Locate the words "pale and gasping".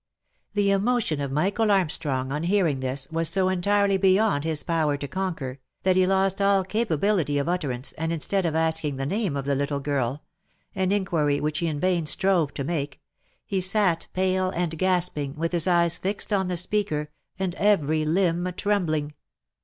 14.11-15.35